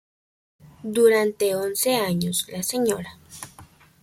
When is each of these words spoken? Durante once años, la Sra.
Durante 0.81 1.53
once 1.55 1.93
años, 1.93 2.47
la 2.49 2.63
Sra. 2.63 3.19